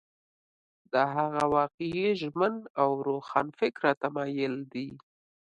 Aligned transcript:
دا 0.93 1.03
هغه 1.17 1.43
واقعي 1.57 2.05
ژمن 2.21 2.53
او 2.81 2.89
روښانفکره 3.07 3.91
تمایل 4.01 4.55
دی. 4.73 4.87